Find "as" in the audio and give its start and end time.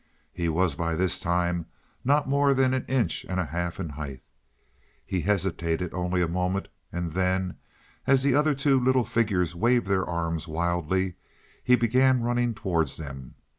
8.07-8.23